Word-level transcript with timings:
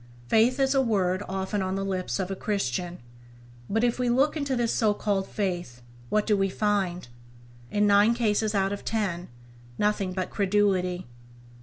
Faith 0.29 0.59
is 0.59 0.73
a 0.73 0.81
word 0.81 1.21
often 1.29 1.61
on 1.61 1.75
the 1.75 1.85
lips 1.85 2.17
of 2.17 2.31
a 2.31 2.35
Christian; 2.35 2.97
but 3.69 3.83
if 3.83 3.99
we 3.99 4.09
look 4.09 4.35
into 4.35 4.55
this 4.55 4.73
so 4.73 4.95
called 4.95 5.27
faith, 5.29 5.83
what 6.09 6.25
do 6.25 6.35
we 6.35 6.49
find?— 6.49 7.07
in 7.69 7.85
nine 7.85 8.15
cases 8.15 8.55
out 8.55 8.73
of 8.73 8.83
ten 8.83 9.27
nothing 9.77 10.11
but 10.11 10.31
credulity. 10.31 11.05